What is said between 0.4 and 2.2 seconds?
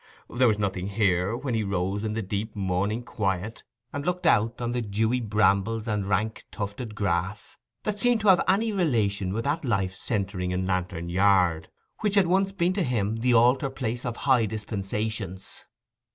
was nothing here, when he rose in